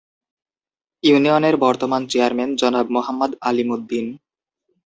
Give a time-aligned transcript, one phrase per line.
[1.03, 4.05] ইউনিয়নের বর্তমান চেয়ারম্যান জনাব মোহাম্মদ আলীম উদ্দীন।